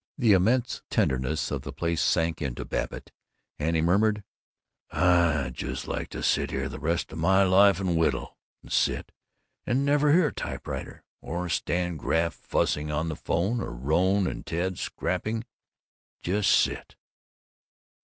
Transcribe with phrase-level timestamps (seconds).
[0.17, 3.11] The immense tenderness of the place sank into Babbitt,
[3.59, 4.23] and he murmured,
[4.89, 9.11] "I'd just like to sit here the rest of my life and whittle and sit.
[9.67, 11.03] And never hear a typewriter.
[11.21, 13.61] Or Stan Graff fussing in the 'phone.
[13.61, 15.43] Or Rone and Ted scrapping.
[16.23, 16.95] Just sit.